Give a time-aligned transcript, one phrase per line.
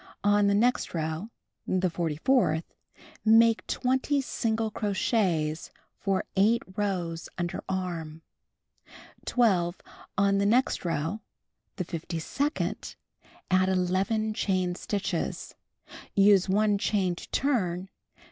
[0.23, 1.29] On the next row
[1.67, 2.73] (the forty fourth)
[3.23, 8.23] make 20 single crochets for 8 rows under arm.
[9.27, 9.79] 12.
[10.17, 11.21] On the next row
[11.75, 12.95] (the fifty second)
[13.51, 15.53] add 11 chain stitches.
[16.15, 17.87] Use 1 chain to turn.